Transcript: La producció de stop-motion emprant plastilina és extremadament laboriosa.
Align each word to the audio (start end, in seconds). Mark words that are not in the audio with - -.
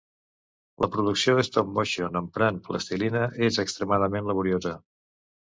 La 0.85 0.87
producció 0.95 1.35
de 1.39 1.43
stop-motion 1.47 2.17
emprant 2.23 2.57
plastilina 2.69 3.23
és 3.51 3.61
extremadament 3.67 4.33
laboriosa. 4.33 4.75